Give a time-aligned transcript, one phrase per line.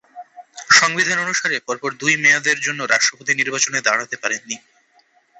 [0.71, 4.57] সংবিধান অনুসারে পরপর দুই মেয়াদের জন্য রাষ্ট্রপতি নির্বাচনে দাঁড়াতে পারেন নি।